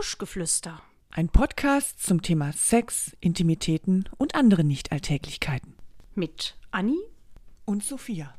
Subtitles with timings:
[0.00, 0.80] Buschgeflüster.
[1.10, 5.76] Ein Podcast zum Thema Sex, Intimitäten und andere Nichtalltäglichkeiten.
[6.14, 6.96] Mit Anni
[7.66, 8.34] Und Sophia.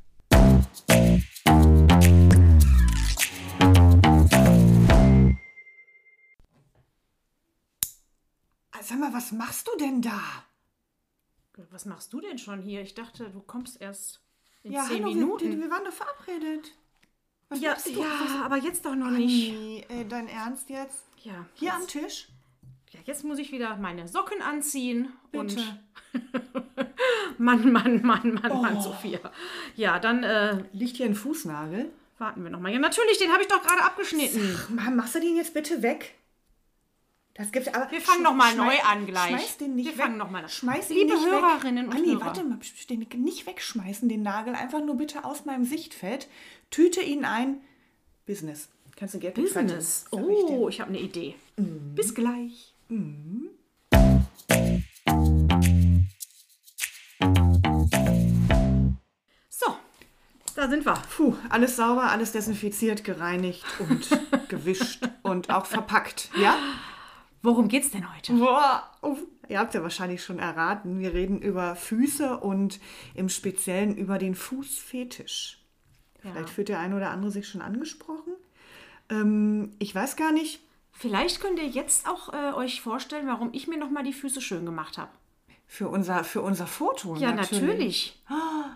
[8.81, 10.19] Sag mal, was machst du denn da?
[11.69, 12.81] Was machst du denn schon hier?
[12.81, 14.23] Ich dachte, du kommst erst
[14.63, 15.51] in Ja, zehn hallo, Minuten.
[15.51, 16.71] Wir, wir waren doch verabredet.
[17.51, 17.89] Was ja, du?
[18.01, 19.51] ja, aber jetzt doch noch nicht.
[19.53, 21.03] Nee, äh, dein Ernst jetzt?
[21.23, 22.27] Ja, Hier am jetzt, Tisch?
[22.91, 25.09] ja, jetzt muss ich wieder meine Socken anziehen.
[25.31, 25.59] Bitte.
[25.59, 25.79] Und
[27.37, 28.81] Mann, Mann, Mann, Mann, Mann, Oh.
[28.81, 29.19] Sophia.
[29.75, 31.91] Ja, dann äh, Liegt hier ein Fußnagel?
[32.17, 32.71] warten wir noch mal.
[32.71, 34.57] Ja, natürlich, den habe ich doch gerade abgeschnitten.
[34.69, 36.13] Mann, machst du den jetzt bitte weg?
[37.33, 37.89] Das gibt's aber.
[37.91, 39.29] Wir fangen Sch- noch mal schmeiß- neu an gleich.
[39.29, 40.03] Schmeiß den nicht Wir weg.
[40.03, 40.49] fangen noch mal an.
[40.49, 41.93] Schmeiß Liebe nicht Hörerinnen weg.
[41.93, 42.25] und Anni, Hörer.
[42.25, 42.57] warte mal,
[42.89, 44.53] den nicht wegschmeißen, den Nagel.
[44.53, 46.27] Einfach nur bitte aus meinem Sichtfeld.
[46.71, 47.61] Tüte ihn ein.
[48.25, 48.67] Business.
[48.95, 50.05] Kannst du Geld Business.
[50.11, 50.27] Sag ich.
[50.27, 51.35] Oh, ich habe eine Idee.
[51.57, 52.73] Bis gleich.
[59.49, 59.75] So,
[60.55, 60.93] da sind wir.
[61.15, 64.07] Puh, alles sauber, alles desinfiziert, gereinigt und
[64.49, 66.29] gewischt und auch verpackt.
[66.39, 66.57] Ja?
[67.43, 68.33] Worum geht's denn heute?
[68.33, 68.89] Boah,
[69.49, 70.99] ihr habt ja wahrscheinlich schon erraten.
[70.99, 72.79] Wir reden über Füße und
[73.15, 75.57] im Speziellen über den Fußfetisch.
[76.19, 78.33] Vielleicht fühlt der eine oder andere sich schon angesprochen.
[79.09, 80.59] Ähm, ich weiß gar nicht.
[80.91, 84.39] Vielleicht könnt ihr jetzt auch äh, euch vorstellen, warum ich mir noch mal die Füße
[84.39, 85.09] schön gemacht habe.
[85.65, 87.15] Für unser, für unser Foto.
[87.15, 88.21] Ja, natürlich.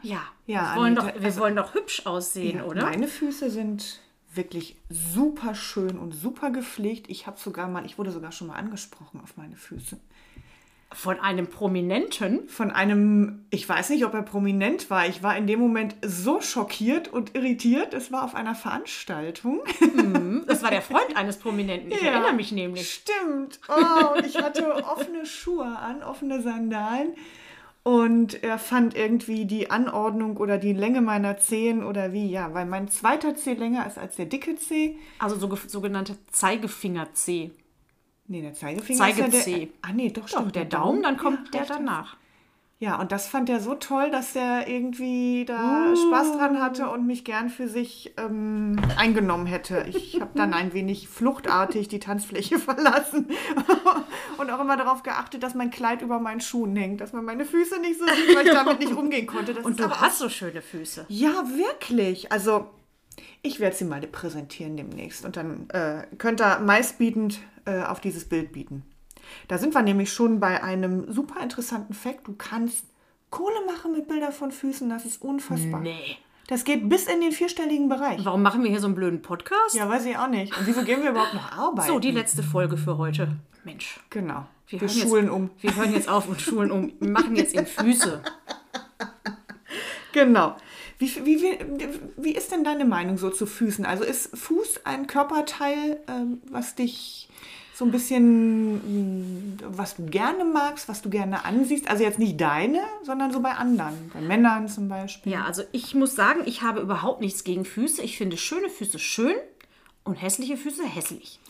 [0.02, 2.84] Ja, Ja, wir, wollen doch, wir also- wollen doch hübsch aussehen, Ja, oder?
[2.84, 4.00] Meine Füße sind
[4.36, 7.10] wirklich super schön und super gepflegt.
[7.10, 9.98] Ich habe sogar mal, ich wurde sogar schon mal angesprochen auf meine Füße.
[10.94, 12.48] Von einem Prominenten.
[12.48, 15.08] Von einem, ich weiß nicht, ob er prominent war.
[15.08, 17.94] Ich war in dem Moment so schockiert und irritiert.
[17.94, 19.62] Es war auf einer Veranstaltung.
[20.48, 21.92] Das war der Freund eines Prominenten.
[21.92, 22.12] Ich Ja.
[22.12, 22.90] erinnere mich nämlich.
[22.90, 23.60] Stimmt.
[23.68, 27.14] Oh, und ich hatte offene Schuhe an, offene Sandalen.
[27.88, 32.66] Und er fand irgendwie die Anordnung oder die Länge meiner Zehen oder wie, ja, weil
[32.66, 34.98] mein zweiter Zeh länger ist als der dicke Zeh.
[35.20, 37.52] Also so, sogenannte Zeigefinger-C.
[38.28, 39.68] Nee, der Zeigefinger ist ja der.
[39.84, 40.48] Ah, nee, doch, stimmt.
[40.48, 42.18] Doch, der Daumen, dann kommt Ja, der danach.
[42.86, 47.08] Ja, und das fand er so toll, dass er irgendwie da Spaß dran hatte und
[47.08, 49.88] mich gern für sich ähm, eingenommen hätte.
[49.90, 53.28] Ich habe dann ein wenig fluchtartig die Tanzfläche verlassen
[54.38, 57.46] und auch immer darauf geachtet, dass mein Kleid über meinen Schuhen hängt, dass man meine
[57.46, 59.56] Füße nicht so sieht, weil ich damit nicht umgehen konnte.
[59.56, 61.08] Das Und du aber hast so schöne Füße.
[61.10, 62.32] ja, wirklich.
[62.32, 62.68] Also,
[63.42, 65.26] ich werde sie mal präsentieren demnächst.
[65.26, 68.84] Und dann äh, könnt ihr meistbietend äh, auf dieses Bild bieten.
[69.48, 72.28] Da sind wir nämlich schon bei einem super interessanten Fakt.
[72.28, 72.86] Du kannst
[73.30, 74.90] Kohle machen mit Bildern von Füßen.
[74.90, 75.82] Das ist unfassbar.
[75.82, 76.18] Nee.
[76.48, 78.24] Das geht bis in den vierstelligen Bereich.
[78.24, 79.74] Warum machen wir hier so einen blöden Podcast?
[79.74, 80.56] Ja, weiß ich auch nicht.
[80.56, 81.88] Und wieso gehen wir überhaupt noch arbeiten?
[81.88, 83.36] So, die letzte Folge für heute.
[83.64, 84.00] Mensch.
[84.12, 84.46] Genau.
[84.68, 85.50] Wir, hören schulen jetzt, um.
[85.60, 86.94] Wir hören jetzt auf und schulen um.
[87.00, 88.22] Wir machen jetzt in Füße.
[90.16, 90.56] Genau.
[90.98, 91.60] Wie, wie, wie,
[92.16, 93.86] wie ist denn deine Meinung so zu Füßen?
[93.86, 97.28] Also ist Fuß ein Körperteil, ähm, was dich
[97.76, 101.90] so ein bisschen, mh, was du gerne magst, was du gerne ansiehst?
[101.90, 105.34] Also jetzt nicht deine, sondern so bei anderen, bei Männern zum Beispiel.
[105.34, 108.02] Ja, also ich muss sagen, ich habe überhaupt nichts gegen Füße.
[108.02, 109.36] Ich finde schöne Füße schön
[110.06, 111.42] und hässliche Füße hässlich.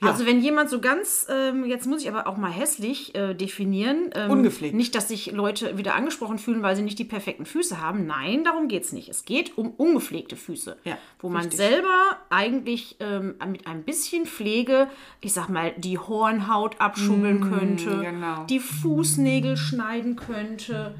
[0.00, 4.10] Also wenn jemand so ganz, ähm, jetzt muss ich aber auch mal hässlich äh, definieren.
[4.14, 4.74] Ähm, Ungepflegt.
[4.74, 8.06] Nicht, dass sich Leute wieder angesprochen fühlen, weil sie nicht die perfekten Füße haben.
[8.06, 9.08] Nein, darum geht es nicht.
[9.08, 10.76] Es geht um ungepflegte Füße.
[10.84, 11.58] Ja, wo man richtig.
[11.58, 14.88] selber eigentlich ähm, mit ein bisschen Pflege,
[15.20, 18.44] ich sag mal, die Hornhaut abschubbeln könnte, genau.
[18.44, 20.94] die Fußnägel schneiden könnte,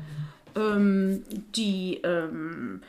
[0.57, 2.83] ähm, die, ähm,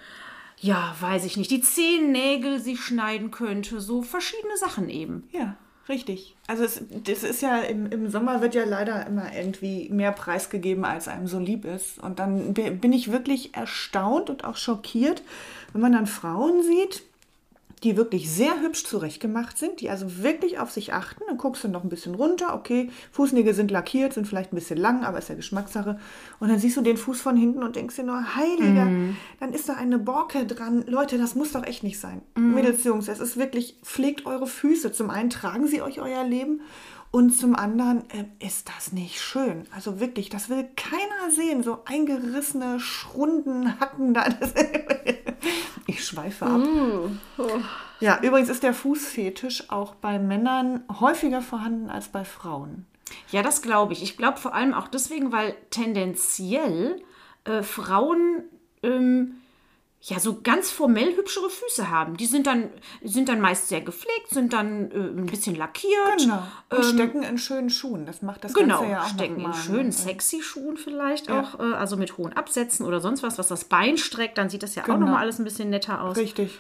[0.60, 5.28] ja, weiß ich nicht, die Zehennägel sie schneiden könnte, so verschiedene Sachen eben.
[5.32, 5.58] Ja,
[5.90, 6.35] richtig.
[6.47, 10.85] Also es, das ist ja im, im Sommer wird ja leider immer irgendwie mehr preisgegeben,
[10.85, 12.00] als einem so lieb ist.
[12.00, 15.22] Und dann bi- bin ich wirklich erstaunt und auch schockiert,
[15.73, 17.03] wenn man dann Frauen sieht,
[17.85, 21.23] die wirklich sehr hübsch zurechtgemacht sind, die also wirklich auf sich achten.
[21.28, 24.78] Dann guckst du noch ein bisschen runter, okay, Fußnägel sind lackiert, sind vielleicht ein bisschen
[24.78, 25.99] lang, aber ist ja Geschmackssache.
[26.40, 28.90] Und dann siehst du den Fuß von hinten und denkst dir nur, heiliger,
[29.40, 30.84] dann ist da eine Borke dran.
[30.87, 32.22] Leute, das muss doch echt nicht sein.
[32.35, 34.91] Mädels, Jungs, es ist wirklich, pflegt eure Füße.
[34.91, 36.61] Zum einen tragen sie euch euer Leben
[37.16, 39.67] und zum anderen äh, ist das nicht schön.
[39.73, 41.64] Also wirklich, das will keiner sehen.
[41.64, 44.26] So eingerissene Schrunden, Hacken da.
[45.88, 46.62] Ich schweife ab.
[48.02, 52.85] Ja, übrigens ist der Fußfetisch auch bei Männern häufiger vorhanden als bei Frauen.
[53.32, 54.03] Ja, das glaube ich.
[54.03, 57.02] Ich glaube vor allem auch deswegen, weil tendenziell
[57.46, 58.44] äh, Frauen
[58.84, 59.35] ähm,
[60.07, 62.16] ja, so ganz formell hübschere Füße haben.
[62.16, 62.69] Die sind dann,
[63.03, 66.19] sind dann meist sehr gepflegt, sind dann äh, ein bisschen lackiert.
[66.19, 66.43] Genau.
[66.69, 68.05] Und stecken in schönen Schuhen.
[68.05, 69.91] Das macht das Genau, Ganze ja auch stecken in schönen, ne?
[69.91, 73.97] sexy Schuhen vielleicht auch, äh, also mit hohen Absätzen oder sonst was, was das Bein
[73.97, 74.99] streckt, dann sieht das ja auch Genau.
[74.99, 76.17] nochmal alles ein bisschen netter aus.
[76.17, 76.59] Richtig.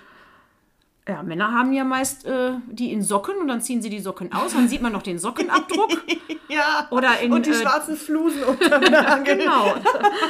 [1.07, 4.33] Ja, Männer haben ja meist äh, die in Socken und dann ziehen sie die Socken
[4.33, 5.91] aus, dann sieht man noch den Sockenabdruck.
[6.47, 6.87] Ja.
[6.91, 8.79] Oder in, Und die äh, schwarzen Flusen unter
[9.23, 9.75] genau.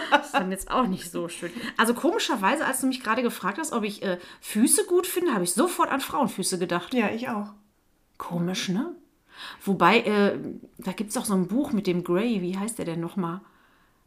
[0.10, 1.52] Das ist dann jetzt auch nicht so schön.
[1.76, 5.44] Also komischerweise, als du mich gerade gefragt hast, ob ich äh, Füße gut finde, habe
[5.44, 6.94] ich sofort an Frauenfüße gedacht.
[6.94, 7.50] Ja, ich auch.
[8.18, 8.96] Komisch, ne?
[9.66, 10.40] Wobei, äh,
[10.78, 13.42] da gibt es auch so ein Buch mit dem Grey, wie heißt der denn nochmal?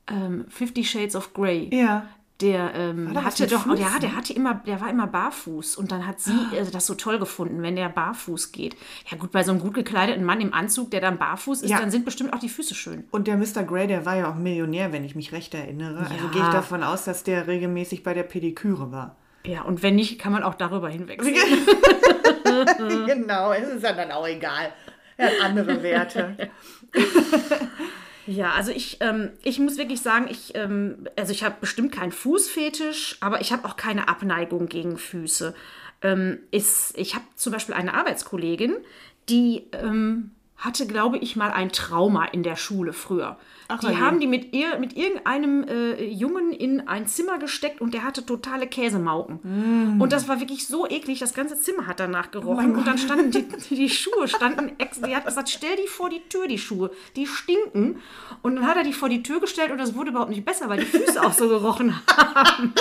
[0.07, 1.69] Ähm, Fifty Shades of Grey.
[1.73, 2.09] Ja.
[2.41, 3.79] Der ähm, hatte doch, Füßen?
[3.79, 6.95] ja, der hatte immer, der war immer barfuß und dann hat sie äh, das so
[6.95, 8.77] toll gefunden, wenn der barfuß geht.
[9.11, 11.81] Ja gut, bei so einem gut gekleideten Mann im Anzug, der dann barfuß ist, Ja.
[11.81, 13.03] dann sind bestimmt auch die Füße schön.
[13.11, 13.65] Und der Mr.
[13.65, 15.99] Grey, der war ja auch Millionär, wenn ich mich recht erinnere.
[16.09, 16.31] Also Ja.
[16.31, 19.17] gehe ich davon aus, dass der regelmäßig bei der Pediküre war.
[19.45, 21.35] Ja, und wenn nicht, kann man auch darüber hinwechseln.
[23.07, 24.73] genau, es ist ja dann auch egal.
[25.17, 26.37] Er hat andere Werte.
[28.29, 32.13] Ja, also ich, ähm, ich muss wirklich sagen, ich, ähm, also ich habe bestimmt keinen
[32.13, 35.55] Fußfetisch, aber ich habe auch keine Abneigung gegen Füße.
[36.03, 38.77] Ähm, ist, ich habe zum Beispiel eine Arbeitskollegin,
[39.31, 43.37] die ähm, hatte, glaube ich, mal ein Trauma in der Schule früher.
[43.71, 44.01] Ach, die herrje.
[44.01, 48.25] haben die mit ihr, mit irgendeinem äh, Jungen in ein Zimmer gesteckt und der hatte
[48.25, 49.99] totale Käsemauken.
[50.01, 52.75] Und das war wirklich so eklig, das ganze Zimmer hat danach gerochen.
[52.77, 56.23] und dann standen die, die Schuhe, standen ex Die hat gesagt, stell die vor die
[56.31, 58.01] Tür, die Schuhe, die stinken.
[58.43, 60.69] Und dann hat er die vor die Tür gestellt und das wurde überhaupt nicht besser,
[60.71, 61.95] weil die Füße auch so gerochen
[62.35, 62.73] haben.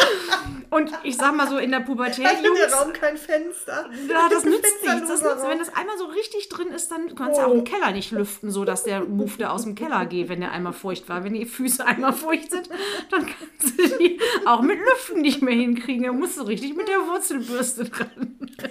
[0.70, 3.90] Und ich sag mal so, in der Pubertät, Hat in der Raum kein Fenster.
[4.10, 5.08] ja, das nützt nichts.
[5.10, 7.60] Das nützt, wenn das einmal so richtig drin ist, dann kannst du Oh.
[7.60, 10.74] auch Keller nicht lüften, so dass der Move aus dem Keller geht, wenn der einmal
[10.74, 11.24] feucht war.
[11.24, 12.70] Wenn die Füße einmal feucht sind,
[13.12, 16.04] dann kannst du die auch mit Lüften nicht mehr hinkriegen.
[16.04, 18.38] Da musst du richtig mit der Wurzelbürste dran.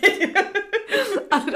[1.28, 1.50] Also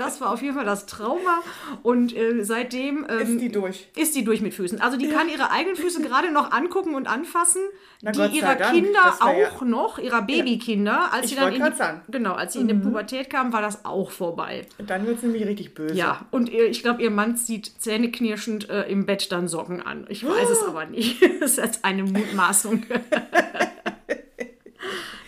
[0.00, 1.42] das, war auf jeden Fall das Trauma.
[1.82, 3.88] Und äh, seitdem ähm, Ist die durch.
[3.96, 4.80] ist die durch mit Füßen.
[4.80, 7.62] Also die kann ihre eigenen Füße gerade noch angucken und anfassen.
[8.02, 11.12] Na die ihrer Dank, Kinder wär ja- auch noch, ihrer Babykinder.
[11.12, 12.00] Als Ich sie dann in die, sagen.
[12.08, 14.66] genau, als sie in die Pubertät kam, war das auch vorbei.
[14.78, 15.94] Dann wird es nämlich richtig böse.
[15.94, 20.06] Ja, und ihr, ich glaube, ihr Mann zieht zähneknirschend äh, im Bett dann Socken an.
[20.08, 21.22] Ich weiß es aber nicht.
[21.40, 22.84] das ist jetzt eine Mutmaßung.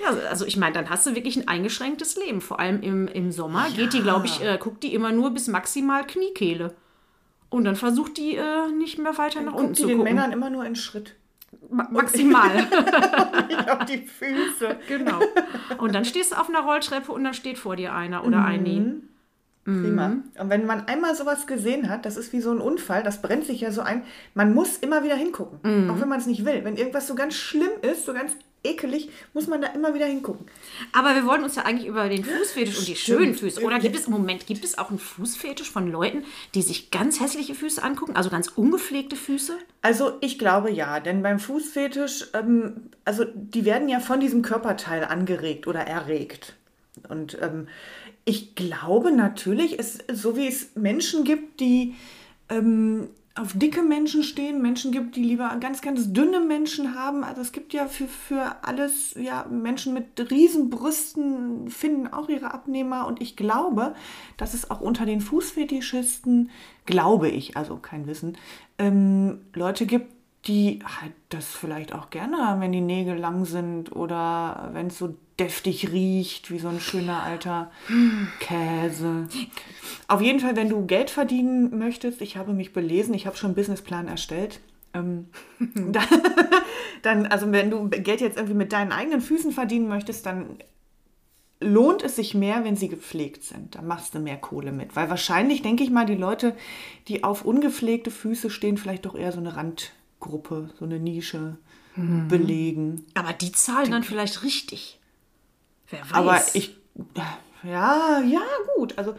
[0.03, 2.41] ja, also ich meine, dann hast du wirklich ein eingeschränktes Leben.
[2.41, 5.49] Vor allem im, im Sommer geht die, glaube ich, äh, guckt die immer nur bis
[5.49, 6.75] maximal Kniekehle.
[7.51, 10.15] Und dann versucht die äh, nicht mehr weiter nach unten Guckt die zu den gucken.
[10.15, 11.15] Männern immer nur in Schritt.
[11.71, 12.51] Ma maximal.
[13.49, 14.79] Ich auf die Füße.
[14.89, 15.21] genau.
[15.79, 19.03] Und dann stehst du auf einer Rolltreppe und dann steht vor dir einer oder eine.
[19.65, 20.09] Prima.
[20.09, 20.25] Mhm.
[20.41, 23.45] Und wenn man einmal sowas gesehen hat, das ist wie so ein Unfall, das brennt
[23.45, 24.03] sich ja so ein,
[24.35, 25.61] man muss immer wieder hingucken.
[25.63, 25.91] Mhm.
[25.91, 26.65] Auch wenn man es nicht will.
[26.65, 28.33] Wenn irgendwas so ganz schlimm ist, so ganz
[28.65, 30.47] ekelig, muss man da immer wieder hingucken.
[30.93, 33.63] Aber wir wollen uns ja eigentlich über den Fußfetisch und die schönen Füße.
[33.63, 36.25] Oder gibt es im Moment gibt es auch einen Fußfetisch von Leuten,
[36.55, 39.57] die sich ganz hässliche Füße angucken, also ganz ungepflegte Füße?
[39.81, 45.05] Also ich glaube ja, denn beim Fußfetisch, ähm, also die werden ja von diesem Körperteil
[45.05, 46.55] angeregt oder erregt.
[47.09, 47.69] Und ähm,
[48.25, 51.95] ich glaube natürlich, es, so wie es Menschen gibt, die
[52.49, 57.25] ähm, auf dicke Menschen stehen, Menschen gibt, die lieber ganz, ganz dünne Menschen haben.
[57.25, 62.53] Also es gibt ja für, für alles, ja, Menschen mit riesen Brüsten finden auch ihre
[62.53, 63.07] Abnehmer.
[63.07, 63.95] Und ich glaube,
[64.37, 66.51] dass es auch unter den Fußfetischisten,
[66.85, 68.37] glaube ich, also kein Wissen,
[68.79, 70.13] ähm, Leute gibt,
[70.47, 74.99] die halt das vielleicht auch gerne haben, wenn die Nägel lang sind oder wenn es
[74.99, 77.71] so deftig riecht, wie so ein schöner alter
[78.41, 79.29] Käse.
[80.09, 83.49] Auf jeden Fall, wenn du Geld verdienen möchtest, ich habe mich belesen, ich habe schon
[83.49, 84.61] einen Businessplan erstellt.
[84.95, 85.29] Ähm,
[85.75, 86.07] dann,
[87.03, 90.59] dann, also wenn du Geld jetzt irgendwie mit deinen eigenen Füßen verdienen möchtest, dann
[91.61, 93.77] lohnt es sich mehr, wenn sie gepflegt sind.
[93.77, 94.97] Da machst du mehr Kohle mit.
[94.97, 96.57] Weil wahrscheinlich, denke ich mal, die Leute,
[97.07, 99.57] die auf ungepflegte Füße stehen, vielleicht doch eher so eine
[100.23, 101.57] Randgruppe, so eine Nische
[101.95, 103.05] belegen.
[103.15, 104.99] Aber die zahlen dann vielleicht richtig.
[105.91, 106.13] Wer weiß.
[106.13, 106.75] Aber ich,
[107.65, 108.41] ja, ja,
[108.77, 108.97] gut.
[108.97, 109.15] Also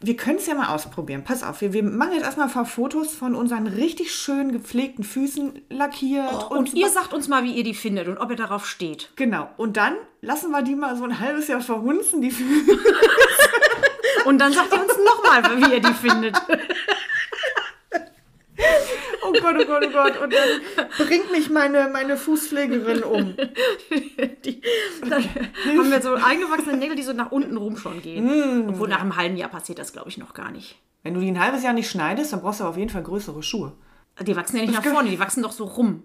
[0.00, 1.22] wir können es ja mal ausprobieren.
[1.22, 5.04] Pass auf, wir, wir machen jetzt erstmal ein paar Fotos von unseren richtig schön gepflegten
[5.04, 6.50] Füßen lackiert.
[6.50, 9.10] und ihr sagt uns mal, wie ihr die findet und ob ihr darauf steht.
[9.16, 9.50] Genau.
[9.58, 12.78] Und dann lassen wir die mal so ein halbes Jahr verhunzen, die Füße.
[14.24, 16.36] Und dann sagt ihr uns nochmal, wie ihr die findet.
[19.28, 20.20] Oh Gott, oh Gott, oh Gott.
[20.22, 23.34] Und dann bringt mich meine, meine Fußpflegerin um.
[24.44, 24.60] Die,
[25.08, 28.68] dann haben wir so eingewachsene Nägel, die so nach unten rum schon gehen.
[28.68, 30.76] Obwohl nach einem halben Jahr passiert das, glaube ich, noch gar nicht.
[31.02, 33.42] Wenn du die ein halbes Jahr nicht schneidest, dann brauchst du auf jeden Fall größere
[33.42, 33.72] Schuhe.
[34.20, 36.02] Die wachsen ja nicht nach vorne, die wachsen doch so rum.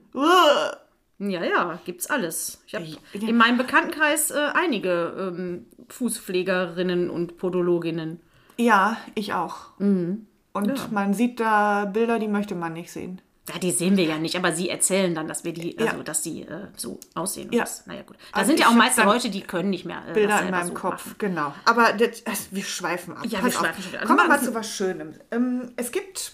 [1.20, 2.62] Ja, ja, gibt's alles.
[2.68, 3.28] Ich habe Ja.
[3.28, 8.20] in meinem Bekanntenkreis äh, einige ähm, Fußpflegerinnen und Podologinnen.
[8.58, 9.78] Ja, ich auch.
[9.80, 10.28] Mhm.
[10.54, 13.22] Und man sieht da Bilder, die möchte man nicht sehen.
[13.52, 16.04] Ja, die sehen wir ja nicht, aber sie erzählen dann, dass wir die, also Ja.
[16.04, 17.52] dass die äh, so aussehen.
[17.52, 17.64] Ja.
[17.64, 18.16] Das, naja, gut.
[18.32, 20.02] Da Also sind ja auch meist Leute, die können nicht mehr.
[20.08, 21.16] Äh, Bilder in meinem so Kopf, machen.
[21.18, 21.54] genau.
[21.66, 23.26] Aber das, das, wir schweifen ab.
[23.28, 23.66] Ja, Pass wir auf.
[23.66, 24.00] schweifen wieder.
[24.06, 25.14] Kommen wir Also mal mal- zu was Schönem.
[25.32, 26.34] Ähm, es gibt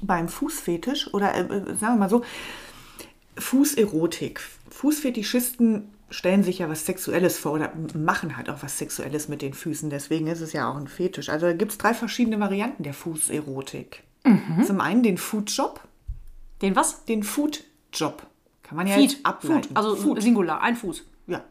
[0.00, 2.22] beim Fußfetisch oder äh, äh, sagen wir mal so,
[3.38, 4.40] Fußerotik.
[4.82, 9.54] Fußfetischisten stellen sich ja was Sexuelles vor oder machen halt auch was Sexuelles mit den
[9.54, 9.90] Füßen.
[9.90, 11.28] Deswegen ist es ja auch ein Fetisch.
[11.28, 14.02] Also da gibt es drei verschiedene Varianten der Fußerotik.
[14.24, 14.64] Mhm.
[14.64, 15.80] Zum einen den Foodjob,
[16.62, 17.04] Den was?
[17.04, 18.26] den Foodjob.
[18.64, 19.68] Kann man ja jetzt ableiten.
[19.68, 19.76] Foot.
[19.76, 20.20] Also Food.
[20.20, 21.04] Singular, ein Fuß.
[21.28, 21.44] Ja.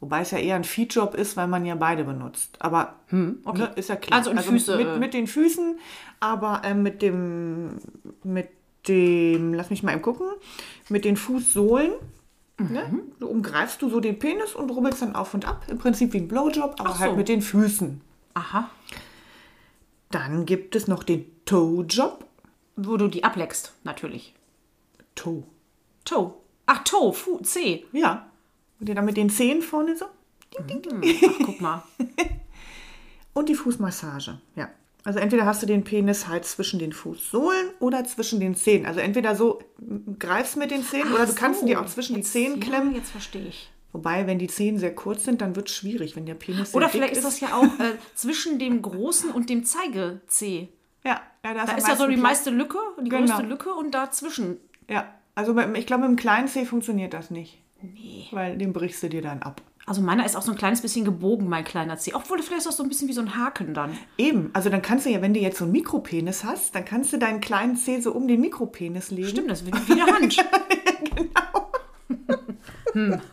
[0.00, 2.56] Wobei es ja eher ein Feedjob ist, weil man ja beide benutzt.
[2.58, 2.96] Aber
[3.44, 3.60] okay.
[3.60, 4.18] ne, ist ja klar.
[4.18, 5.78] Also in Füße, mit, äh, mit den Füßen,
[6.18, 7.78] aber äh, mit dem,
[8.24, 8.48] mit
[8.88, 10.26] dem, lass mich mal eben gucken,
[10.88, 11.92] mit den Fußsohlen.
[12.58, 13.02] Ne?
[13.20, 15.64] Du umgreifst du so den Penis und rubbelst dann auf und ab.
[15.68, 17.16] Im Prinzip wie ein Blowjob, aber halt so.
[17.16, 18.00] mit den Füßen.
[18.34, 18.70] Aha.
[20.10, 22.24] Dann gibt es noch den Toe-Job.
[22.76, 24.34] Wo du die ableckst, natürlich.
[25.14, 25.42] Toe.
[26.04, 26.34] Toe.
[26.66, 27.86] Ach, Toe, Fu, C.
[27.92, 28.30] Ja.
[28.78, 30.04] Und dann mit den Zehen vorne so.
[30.56, 30.64] Ach,
[31.44, 31.82] guck mal.
[33.34, 34.68] Und die Fußmassage, ja.
[35.08, 38.84] Also entweder hast du den Penis halt zwischen den Fußsohlen oder zwischen den Zehen.
[38.84, 39.58] Also entweder so
[40.18, 42.90] greifst mit den Zehen oder du kannst ihn dir auch zwischen die Zehen klemmen.
[42.90, 43.70] Ja, jetzt verstehe ich.
[43.94, 46.76] Wobei, wenn die Zehen sehr kurz sind, dann wird es schwierig, wenn der Penis sehr
[46.76, 50.68] Oder vielleicht ist das ja auch äh, zwischen dem großen und dem Zeige-C.
[51.04, 52.22] Ja, ja da, Da am ist ja so die Platz.
[52.22, 53.28] meiste Lücke, die Genau.
[53.28, 54.58] größte Lücke und dazwischen.
[54.90, 57.62] Ja, also ich glaube, mit dem kleinen Zeh funktioniert das nicht.
[57.80, 58.26] Nee.
[58.30, 59.62] Weil den brichst du dir dann ab.
[59.88, 62.12] Also meiner ist auch so ein kleines bisschen gebogen, mein kleiner C.
[62.14, 63.96] Obwohl, vielleicht ist das so ein bisschen wie so ein Haken dann.
[64.18, 67.12] Eben, also dann kannst du ja, wenn du jetzt so einen Mikropenis hast, dann kannst
[67.12, 69.28] du deinen kleinen Zeh so um den Mikropenis legen.
[69.28, 70.36] Stimmt, das ist wie eine Hand.
[72.92, 73.20] Hm.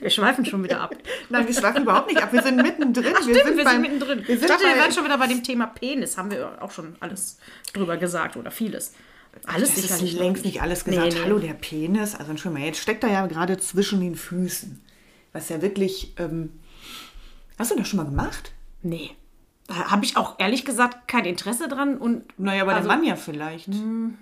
[0.00, 0.94] Wir schweifen schon wieder ab.
[1.28, 2.32] Nein, wir schweifen überhaupt nicht ab.
[2.32, 3.14] Wir sind mittendrin.
[3.20, 4.18] Stimmt, wir sind mittendrin.
[4.26, 6.16] Wir ich sind dachte, wir wären schon wieder bei dem Thema Penis.
[6.16, 7.38] Haben wir auch schon alles
[7.72, 8.94] drüber gesagt oder vieles.
[9.46, 10.14] Alles Das ist sicherlich.
[10.14, 11.08] längst nicht alles gesagt.
[11.08, 11.24] Nee, nee.
[11.24, 12.14] Hallo, der Penis.
[12.14, 14.80] Also Entschuldigung, mal, jetzt steckt er ja gerade zwischen den Füßen.
[15.32, 16.14] Was ja wirklich.
[16.18, 16.50] Ähm,
[17.58, 18.52] hast du das schon mal gemacht?
[18.82, 19.10] Nee.
[19.66, 23.04] Da habe ich auch ehrlich gesagt kein Interesse dran und Naja, aber Also- der Mann
[23.06, 23.68] ja vielleicht.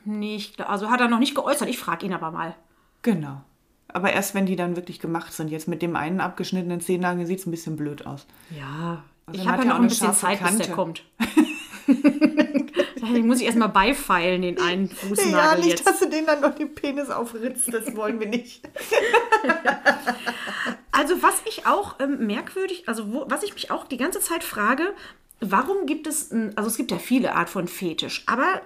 [0.04, 0.60] nicht.
[0.60, 1.68] Also hat er noch nicht geäußert.
[1.68, 2.54] Ich frage ihn aber mal.
[3.02, 3.42] Genau.
[3.88, 5.48] Aber erst wenn die dann wirklich gemacht sind.
[5.50, 8.26] Jetzt mit dem einen abgeschnittenen Zehennagel sieht es ein bisschen blöd aus.
[8.56, 9.02] Ja.
[9.26, 10.72] Also ich habe ja noch ein bisschen Zeit, bis der Kante.
[10.72, 11.04] kommt.
[13.02, 15.86] Den muss ich erstmal beifeilen, den einen Fußnagel ja, nicht, jetzt.
[15.86, 17.72] dass du den dann noch den Penis aufritzt.
[17.72, 18.62] Das wollen wir nicht.
[20.94, 24.44] Also was ich auch ähm, merkwürdig, also wo, was ich mich auch die ganze Zeit
[24.44, 24.94] frage,
[25.40, 28.60] warum gibt es, also es gibt ja viele Art von Fetisch, aber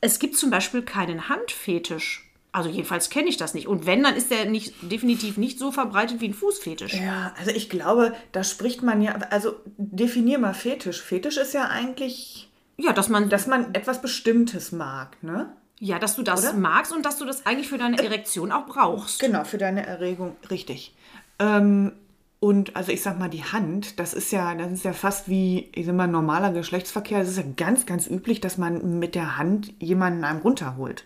[0.00, 2.30] es gibt zum Beispiel keinen Handfetisch.
[2.52, 3.66] Also jedenfalls kenne ich das nicht.
[3.66, 6.94] Und wenn, dann ist der nicht, definitiv nicht so verbreitet wie ein Fußfetisch.
[6.94, 9.14] Ja, also ich glaube, da spricht man ja.
[9.30, 11.02] Also definier mal Fetisch.
[11.02, 15.54] Fetisch ist ja eigentlich, Ja, dass man, dass man etwas Bestimmtes mag, ne?
[15.80, 16.54] ja, dass du das Oder?
[16.54, 19.20] magst und dass du das eigentlich für deine Erektion auch brauchst.
[19.20, 20.94] Genau, für deine Erregung, richtig.
[21.38, 21.92] Ähm,
[22.40, 25.70] und also ich sag mal, die Hand, das ist ja, das ist ja fast wie,
[25.74, 27.20] ich sag mal, normaler Geschlechtsverkehr.
[27.20, 31.04] Es ist ja ganz, ganz üblich, dass man mit der Hand jemanden einem runterholt.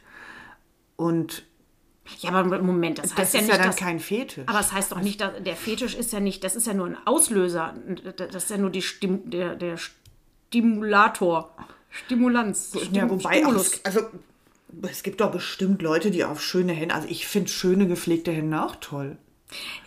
[0.96, 1.44] Und
[2.20, 4.44] Ja, aber Moment, das heißt das ja ist nicht, ja dann dass, kein Fetisch.
[4.46, 6.86] Aber es heißt doch nicht, dass der Fetisch ist ja nicht, das ist ja nur
[6.86, 7.74] ein Auslöser.
[8.16, 9.76] Das ist ja nur die der, der
[10.48, 11.54] Stimulator.
[11.90, 12.72] Stimulanz.
[12.74, 14.00] ja, Stim wobei, auch, also
[14.82, 18.62] es gibt doch bestimmt Leute, die auf schöne Hände, also ich finde schöne gepflegte Hände
[18.62, 19.16] auch toll.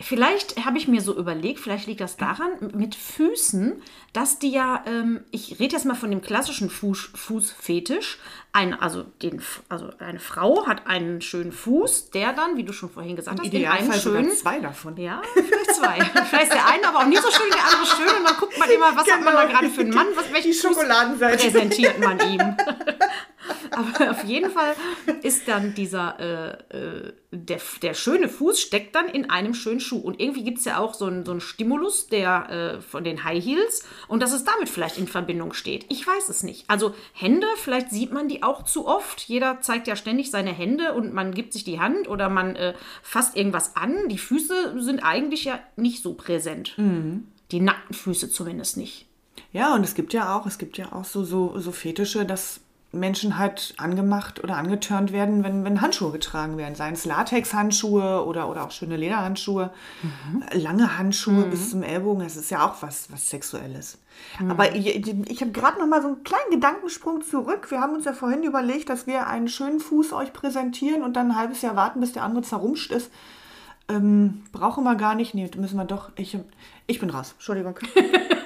[0.00, 3.80] Vielleicht habe ich mir so überlegt, vielleicht liegt das daran, mit Füßen,
[4.12, 8.18] dass die ja, ähm, ich rede jetzt mal von dem klassischen Fuß, Fußfetisch.
[8.54, 9.40] Ein, also, den,
[9.70, 13.44] also eine Frau hat einen schönen Fuß, der dann, wie du schon vorhin gesagt Im
[13.46, 14.36] hast, Idealfall sogar schönen.
[14.36, 14.96] zwei davon.
[14.98, 15.94] Ja, vielleicht zwei.
[16.26, 18.18] vielleicht ist der eine aber auch nicht so schön, der andere schön.
[18.20, 19.52] Und dann guckt man immer, was hat man da Genau.
[19.54, 20.76] gerade für einen Mann, was welchen Die Fuß
[21.38, 22.56] präsentiert man ihm.
[23.82, 24.74] Aber auf jeden Fall
[25.22, 26.18] ist dann dieser,
[26.70, 29.98] äh, äh, der, der schöne Fuß steckt dann in einem schönen Schuh.
[29.98, 33.24] Und irgendwie gibt es ja auch so einen, so einen Stimulus der, äh, von den
[33.24, 35.86] High Heels und dass es damit vielleicht in Verbindung steht.
[35.88, 36.68] Ich weiß es nicht.
[36.68, 39.20] Also Hände, vielleicht sieht man die auch zu oft.
[39.22, 42.74] Jeder zeigt ja ständig seine Hände und man gibt sich die Hand oder man äh,
[43.02, 44.08] fasst irgendwas an.
[44.08, 46.74] Die Füße sind eigentlich ja nicht so präsent.
[47.50, 49.06] Die nackten Füße zumindest nicht.
[49.52, 52.60] Ja, und es gibt ja auch, es gibt ja auch so, so, so Fetische, dass
[52.92, 56.74] Menschen halt angemacht oder angetörnt werden, wenn, wenn Handschuhe getragen werden.
[56.74, 59.70] Seien es Latex-Handschuhe oder, oder auch schöne Lederhandschuhe,
[60.02, 60.44] mhm.
[60.52, 61.50] lange Handschuhe mhm.
[61.50, 62.22] bis zum Ellbogen.
[62.22, 63.98] Das ist ja auch was, was Sexuelles.
[64.38, 64.50] Mhm.
[64.50, 67.70] Aber ich, ich habe gerade noch mal so einen kleinen Gedankensprung zurück.
[67.70, 71.30] Wir haben uns ja vorhin überlegt, dass wir einen schönen Fuß euch präsentieren und dann
[71.30, 73.10] ein halbes Jahr warten, bis der andere zerrumscht ist.
[73.88, 75.34] Ähm, brauchen wir gar nicht.
[75.34, 76.10] Nee, müssen wir doch.
[76.16, 76.36] Ich,
[76.86, 77.32] ich bin raus.
[77.32, 77.78] Entschuldigung.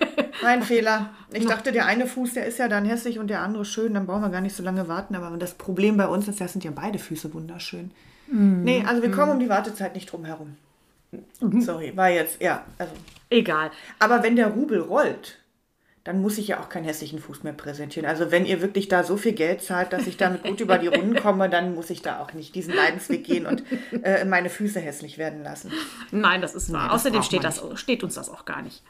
[0.46, 1.10] Mein Fehler.
[1.32, 4.06] Ich dachte, der eine Fuß, der ist ja dann hässlich und der andere schön, dann
[4.06, 5.16] brauchen wir gar nicht so lange warten.
[5.16, 7.90] Aber das Problem bei uns ist, das sind ja beide Füße wunderschön.
[8.28, 8.62] Mm.
[8.62, 9.34] Nee, also wir kommen mm.
[9.34, 10.56] um die Wartezeit nicht drum herum.
[11.40, 11.60] Mm.
[11.60, 12.92] Sorry, war jetzt, ja, also.
[13.28, 13.72] Egal.
[13.98, 15.38] Aber wenn der Rubel rollt,
[16.04, 18.08] dann muss ich ja auch keinen hässlichen Fuß mehr präsentieren.
[18.08, 20.86] Also wenn ihr wirklich da so viel Geld zahlt, dass ich damit gut über die
[20.86, 23.64] Runden komme, dann muss ich da auch nicht diesen Leidensweg gehen und
[24.04, 25.72] äh, meine Füße hässlich werden lassen.
[26.12, 26.86] Nein, das ist wahr.
[26.86, 28.84] Nee, Außerdem steht, das, steht uns das auch gar nicht.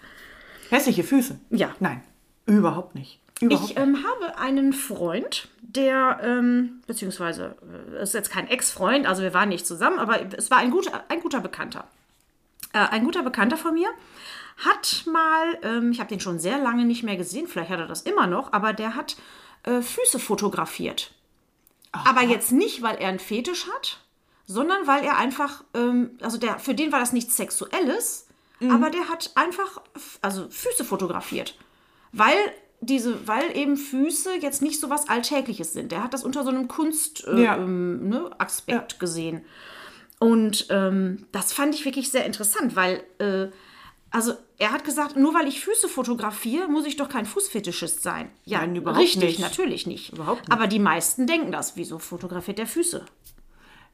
[0.70, 1.38] Hässliche Füße?
[1.50, 1.74] Ja.
[1.80, 2.02] Nein,
[2.46, 3.20] überhaupt nicht.
[3.40, 7.56] Überhaupt ich ähm, habe einen Freund, der, ähm, beziehungsweise,
[7.94, 11.04] äh, ist jetzt kein Ex-Freund, also wir waren nicht zusammen, aber es war ein guter,
[11.08, 11.84] ein guter Bekannter.
[12.72, 13.88] Äh, ein guter Bekannter von mir
[14.64, 17.86] hat mal, ähm, ich habe den schon sehr lange nicht mehr gesehen, vielleicht hat er
[17.86, 19.16] das immer noch, aber der hat
[19.64, 21.12] äh, Füße fotografiert.
[21.92, 22.10] Aha.
[22.10, 24.00] Aber jetzt nicht, weil er einen Fetisch hat,
[24.46, 28.25] sondern weil er einfach, ähm, also der, für den war das nichts Sexuelles,
[28.60, 28.70] Mhm.
[28.70, 29.82] Aber der hat einfach,
[30.22, 31.56] also Füße fotografiert.
[32.12, 32.36] Weil
[32.80, 35.92] diese, weil eben Füße jetzt nicht so was Alltägliches sind.
[35.92, 37.56] Der hat das unter so einem Kunstaspekt äh, ja.
[37.56, 38.30] ähm, ne,
[38.68, 38.86] ja.
[38.98, 39.44] gesehen.
[40.18, 43.48] Und ähm, das fand ich wirklich sehr interessant, weil, äh,
[44.10, 48.30] also er hat gesagt, nur weil ich Füße fotografiere, muss ich doch kein Fußfetischist sein.
[48.44, 49.40] Ja, Nein, überhaupt richtig, nicht.
[49.40, 50.14] natürlich nicht.
[50.14, 50.52] Überhaupt nicht.
[50.52, 51.76] Aber die meisten denken das.
[51.76, 53.04] Wieso fotografiert der Füße?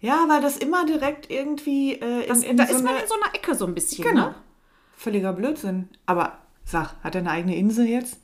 [0.01, 3.09] Ja, weil das immer direkt irgendwie äh, in, das, in Da so ist man in
[3.09, 4.05] so einer Ecke so ein bisschen.
[4.05, 4.27] Genau.
[4.27, 4.35] Ne?
[4.97, 5.89] Völliger Blödsinn.
[6.07, 8.19] Aber sag, hat er eine eigene Insel jetzt?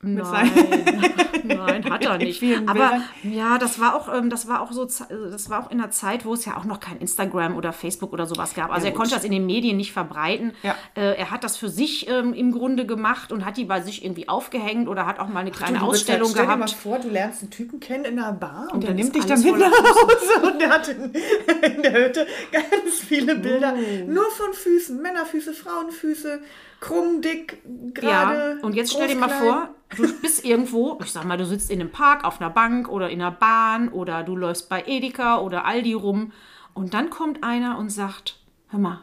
[0.00, 0.50] Nein,
[1.48, 2.42] nein, hat er nicht.
[2.66, 5.90] Aber ja, das war auch, ähm, das war auch so, das war auch in einer
[5.90, 8.72] Zeit, wo es ja auch noch kein Instagram oder Facebook oder sowas gab.
[8.72, 10.52] Also ja, er konnte das in den Medien nicht verbreiten.
[10.62, 10.74] Ja.
[10.94, 14.04] Äh, er hat das für sich ähm, im Grunde gemacht und hat die bei sich
[14.04, 16.70] irgendwie aufgehängt oder hat auch mal eine kleine Ach, du, Ausstellung stell gehabt.
[16.70, 18.94] Stell dir mal vor, du lernst einen Typen kennen in einer Bar und, und der
[18.94, 21.12] nimmt dich dann mit nach Hause und der hat in,
[21.62, 24.10] in, der Hütte ganz viele Bilder oh.
[24.10, 26.40] nur von Füßen, Männerfüße, Frauenfüße
[26.80, 27.62] krumm, dick,
[27.94, 28.58] gerade.
[28.58, 31.70] Ja, und jetzt stell dir mal vor, du bist irgendwo, ich sag mal, du sitzt
[31.70, 35.38] in einem Park auf einer Bank oder in einer Bahn oder du läufst bei Edeka
[35.38, 36.32] oder Aldi rum
[36.74, 38.38] und dann kommt einer und sagt,
[38.68, 39.00] hör mal,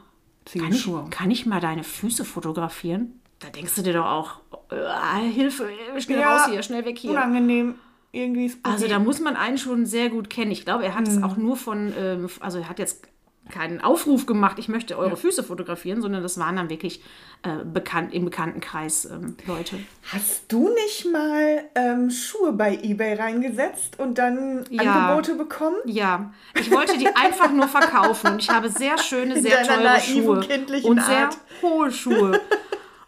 [0.52, 3.20] kann ich, kann ich mal deine Füße fotografieren?
[3.40, 4.40] Da denkst du dir doch auch,
[4.72, 7.12] äh, Hilfe, schnell ja, raus hier, schnell weg hier.
[7.12, 7.76] Unangenehm.
[8.12, 10.52] Irgendwie also da muss man einen schon sehr gut kennen.
[10.52, 11.24] Ich glaube, er hat es hm.
[11.26, 13.06] auch nur von, ähm, also er hat jetzt
[13.52, 15.16] keinen Aufruf gemacht, ich möchte eure ja.
[15.16, 17.02] Füße fotografieren, sondern das waren dann wirklich
[17.44, 19.78] äh, bekannt, im Bekanntenkreis ähm, Leute.
[20.12, 24.82] Hast du nicht mal ähm, Schuhe bei eBay reingesetzt und dann ja.
[24.82, 25.78] Angebote bekommen?
[25.86, 30.40] Ja, ich wollte die einfach nur verkaufen und ich habe sehr schöne, sehr teure Schuhe
[30.84, 31.38] und sehr Art.
[31.62, 32.42] hohe Schuhe.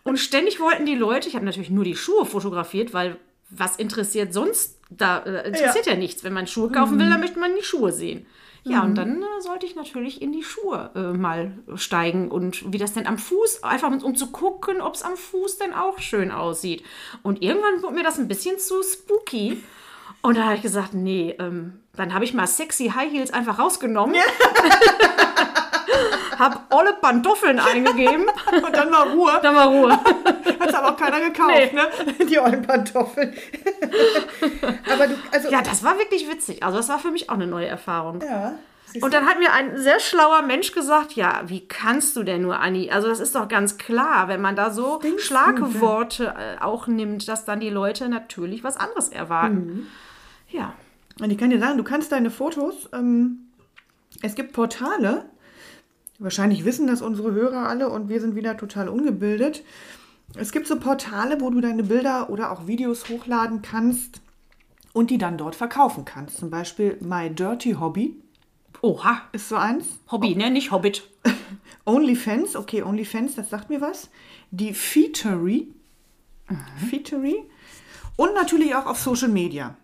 [0.04, 3.18] Und ständig wollten die Leute, ich habe natürlich nur die Schuhe fotografiert, weil
[3.50, 4.80] was interessiert sonst?
[4.90, 5.94] Da äh, interessiert ja.
[5.94, 5.98] ja.
[5.98, 6.24] nichts.
[6.24, 7.22] Wenn man Schuhe kaufen will, dann mhm.
[7.26, 8.26] möchte man die Schuhe sehen.
[8.70, 8.90] Ja, mhm.
[8.90, 12.94] und dann äh, sollte ich natürlich in die Schuhe äh, mal steigen und wie das
[12.94, 16.84] denn am Fuß, einfach um zu gucken, ob es am Fuß denn auch schön aussieht.
[17.24, 19.64] Und irgendwann wurde mir das ein bisschen zu spooky.
[20.22, 23.60] Und da habe ich gesagt, nee, ähm, dann habe ich mal sexy High Heels einfach
[23.60, 24.16] rausgenommen.
[24.16, 24.22] Ja.
[26.40, 28.26] habe alle Pantoffeln eingegeben.
[28.52, 29.40] Und dann war Ruhe.
[29.42, 30.00] Dann war Ruhe.
[30.68, 31.74] Hat aber auch keiner gekauft, nee.
[31.74, 32.26] ne?
[32.26, 33.34] Die ollen Pantoffeln.
[34.94, 35.50] aber du, also.
[35.50, 36.64] Ja, das war wirklich witzig.
[36.64, 38.22] Also, das war für mich auch eine neue Erfahrung.
[38.22, 38.58] Ja.
[39.02, 42.60] Und dann hat mir ein sehr schlauer Mensch gesagt, ja, wie kannst du denn nur,
[42.60, 42.90] Anni?
[42.90, 47.44] Also das ist doch ganz klar, wenn man da so Schlagworte äh, auch nimmt, dass
[47.44, 49.56] dann die Leute natürlich was anderes erwarten.
[49.56, 49.88] Mhm.
[50.50, 50.74] Ja.
[51.20, 53.50] Und ich kann dir sagen, du kannst deine Fotos, ähm,
[54.22, 55.26] es gibt Portale,
[56.20, 59.64] Wahrscheinlich wissen das unsere Hörer alle und wir sind wieder total ungebildet.
[60.36, 64.22] Es gibt so Portale, wo du deine Bilder oder auch Videos hochladen kannst
[64.94, 66.38] und die dann dort verkaufen kannst.
[66.38, 68.16] Zum Beispiel My Dirty Hobby.
[68.82, 69.24] Oha.
[69.32, 70.00] Ist so eins.
[70.12, 70.52] Hobby, ne?
[70.52, 71.10] Nicht Hobbit.
[71.86, 74.10] OnlyFans, okay, OnlyFans, das sagt mir was.
[74.52, 75.74] Die Featery.
[76.50, 76.88] Mhm.
[76.90, 77.44] Featery.
[78.16, 79.76] Und natürlich auch auf Social Media.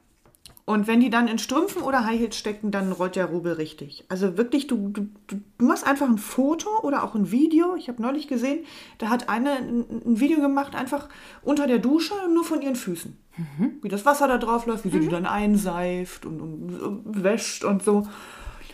[0.65, 4.05] Und wenn die dann in Strümpfen oder High Heels stecken, dann rollt der Rubel richtig.
[4.07, 7.75] Also wirklich, du, du, du machst einfach ein Foto oder auch ein Video.
[7.75, 8.65] Ich habe neulich gesehen,
[8.97, 11.09] da hat eine ein, ein, Video gemacht, einfach
[11.41, 13.17] unter der Dusche, nur von ihren Füßen.
[13.35, 13.71] Mhm.
[13.81, 15.01] Wie das Wasser da drauf läuft, wie sie mhm.
[15.01, 18.07] die dann einseift und, und, und, wäscht und so.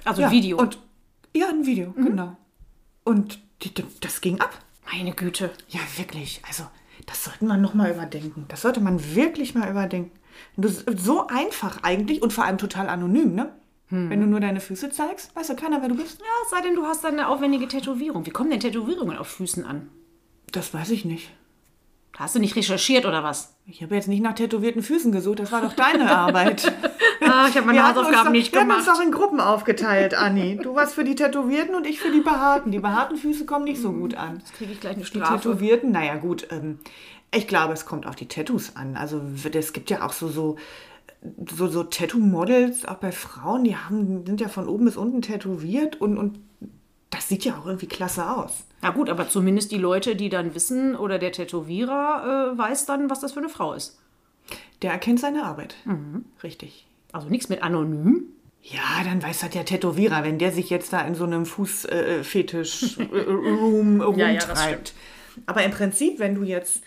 [0.05, 0.59] Also ja, Video.
[0.59, 0.77] Und,
[1.35, 2.05] ja, ein Video, mhm.
[2.05, 2.37] genau.
[3.03, 4.59] Und die, das ging ab.
[4.91, 5.49] Meine Güte.
[5.69, 6.41] Ja, wirklich.
[6.47, 6.65] Also,
[7.07, 8.45] das sollte man nochmal überdenken.
[8.47, 10.18] Das sollte man wirklich mal überdenken.
[10.57, 13.53] Du, so einfach eigentlich und vor allem total anonym, ne?
[13.91, 16.19] Wenn du nur deine Füße zeigst, weiß ja keiner, wer du bist.
[16.19, 18.23] Ja, es sei denn, du hast dann eine aufwendige Tätowierung.
[18.23, 19.89] Wie kommen denn Tätowierungen auf Füßen an?
[20.51, 21.31] Das weiß ich nicht.
[22.15, 23.55] Hast du nicht recherchiert oder was?
[23.65, 26.71] Ich habe jetzt nicht nach tätowierten Füßen gesucht, das war doch deine Arbeit.
[27.21, 28.99] Ah, ich habe meine Hausaufgaben doch, nicht wir haben uns gemacht.
[28.99, 30.57] doch in Gruppen aufgeteilt, Anni.
[30.61, 32.71] Du warst für die Tätowierten und ich für die Behaarten.
[32.71, 34.43] Die behaarten Füße kommen nicht so gut an.
[34.57, 35.35] Kriege ich gleich eine Die Strafe.
[35.49, 36.77] Tätowierten, naja gut, ähm,
[37.33, 38.95] ich glaube, es kommt auf die Tattoos an.
[38.95, 39.21] Also
[39.53, 40.57] es gibt ja auch so, so,
[41.49, 46.01] so, so Tattoo-Models, auch bei Frauen, die haben, sind ja von oben bis unten tätowiert
[46.01, 46.39] und, und
[47.09, 48.65] das sieht ja auch irgendwie klasse aus.
[48.81, 53.09] Na gut, aber zumindest die Leute, die dann wissen oder der Tätowierer äh, weiß dann,
[53.09, 53.99] was das für eine Frau ist.
[54.81, 55.75] Der erkennt seine Arbeit.
[55.85, 56.25] Mhm.
[56.41, 56.87] Richtig.
[57.11, 58.27] Also nichts mit anonym.
[58.61, 63.99] Ja, dann weiß das der Tätowierer, wenn der sich jetzt da in so einem Fußfetisch-Room
[64.17, 64.93] Ja, ja, das rumtreibt.
[65.45, 66.83] Aber im Prinzip, wenn du jetzt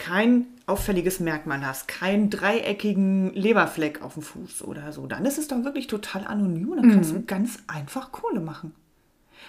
[0.00, 5.48] kein auffälliges Merkmal hast, keinen dreieckigen Leberfleck auf dem Fuß oder so, dann ist es
[5.48, 7.16] doch wirklich total anonym und dann kannst Mhm.
[7.18, 8.74] du ganz einfach Kohle machen.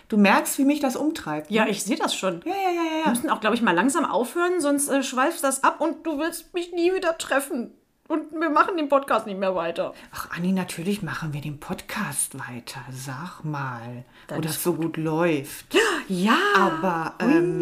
[0.09, 1.49] Du merkst, wie mich das umtreibt.
[1.51, 1.57] ne?
[1.57, 2.41] Ja, ich sehe das schon.
[2.45, 5.43] ja, ja, ja, ja, Wir müssen auch, glaube ich, mal langsam aufhören, sonst äh, schweifst
[5.43, 7.71] das ab und du willst mich nie wieder treffen.
[8.07, 9.93] Und wir machen den Podcast nicht mehr weiter.
[10.13, 12.81] Ach, Anni, natürlich machen wir den Podcast weiter.
[12.91, 15.65] Sag mal, wo Dann das so gut läuft.
[16.07, 16.35] Ja.
[16.57, 17.57] Aber ähm,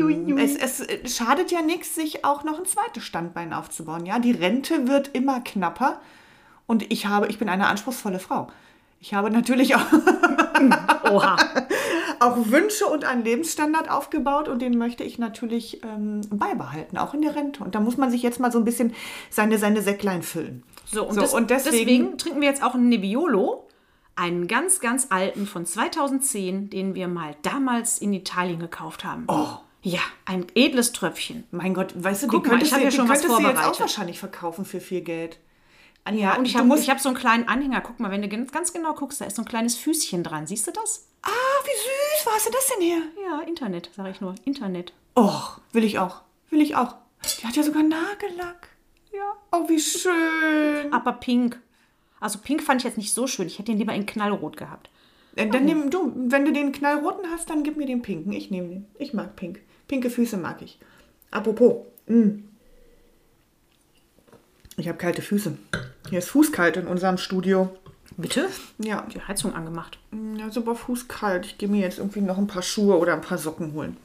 [0.55, 4.05] Es, es äh, schadet ja nichts, sich auch noch ein zweites Standbein aufzubauen.
[4.05, 5.99] Ja, die Rente wird immer knapper
[6.67, 8.47] und ich habe, ich bin eine anspruchsvolle Frau.
[9.01, 9.81] Ich habe natürlich auch,
[11.11, 11.37] Oha.
[12.19, 17.21] auch Wünsche und einen Lebensstandard aufgebaut und den möchte ich natürlich ähm, beibehalten, auch in
[17.21, 17.63] der Rente.
[17.63, 18.93] Und da muss man sich jetzt mal so ein bisschen
[19.29, 20.63] seine, seine Säcklein füllen.
[20.85, 23.65] So, und, So, des, und deswegen, deswegen- trinken wir jetzt auch einen Nebbiolo.
[24.17, 29.23] Einen ganz, ganz alten von 2010, den wir mal damals in Italien gekauft haben.
[29.29, 29.47] Oh.
[29.81, 31.45] Ja, ein edles Tröpfchen.
[31.51, 33.43] Mein Gott, weißt du, Guck mal, könntest, ich hab du, ja schon was könntest du
[33.43, 33.79] jetzt auch vorbereitet.
[33.79, 35.39] wahrscheinlich verkaufen für viel Geld.
[36.03, 37.81] Anja, Und ich habe hab so einen kleinen Anhänger.
[37.81, 40.47] Guck mal, wenn du ganz, genau guckst, da ist so ein kleines Füßchen dran.
[40.47, 41.07] Siehst du das?
[41.21, 41.29] Ah,
[41.63, 43.01] wie süß, wo hast du das denn her?
[43.23, 44.35] Ja, Internet, sage ich nur.
[44.45, 44.93] Internet.
[45.17, 46.21] Och, will ich auch.
[46.49, 46.95] Will ich auch.
[47.41, 48.69] Die hat ja sogar Nagellack.
[49.13, 49.33] Ja.
[49.51, 50.91] Oh, wie schön.
[50.93, 51.59] Aber pink.
[52.19, 53.47] Also pink fand ich jetzt nicht so schön.
[53.47, 54.89] Ich hätte den lieber in knallrot gehabt.
[55.35, 58.31] Äh, Dann nimm du, wenn du den knallroten hast, dann gib mir den pinken.
[58.33, 58.85] Ich nehme den.
[58.97, 59.59] Ich mag pink.
[59.89, 60.79] Pinke Füße mag ich.
[61.31, 61.85] Apropos.
[62.07, 62.43] mm.
[64.77, 65.57] Ich habe kalte Füße.
[66.09, 67.69] Hier ist fußkalt in unserem Studio.
[68.15, 68.47] Bitte?
[68.77, 69.99] Ja, Die Heizung angemacht.
[70.37, 71.45] ja super fußkalt.
[71.45, 73.97] Ich gehe mir jetzt irgendwie noch ein paar Schuhe oder ein paar Socken holen.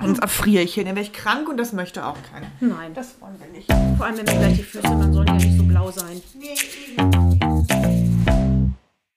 [0.00, 0.84] Sonst erfriere ich hier.
[0.84, 2.46] Dann wäre ich krank und das möchte auch keiner.
[2.60, 2.94] Nein.
[2.94, 3.68] Das wollen wir nicht.
[3.96, 6.20] Vor allem, wenn mir gleich die Füße, dann sollen die ja nicht so blau sein.
[6.38, 6.54] Nee,
[6.96, 7.33] eben.